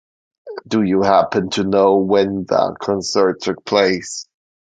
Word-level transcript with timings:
Do 0.67 0.81
you 0.81 1.03
happen 1.03 1.51
to 1.51 1.63
know 1.63 1.97
when 1.97 2.45
that 2.49 2.77
concert 2.81 3.39
took 3.41 3.63
place? 3.63 4.25